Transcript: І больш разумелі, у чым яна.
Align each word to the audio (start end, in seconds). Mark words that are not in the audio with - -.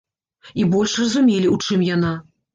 І 0.63 0.65
больш 0.71 0.95
разумелі, 1.03 1.53
у 1.53 1.61
чым 1.69 1.87
яна. 1.93 2.13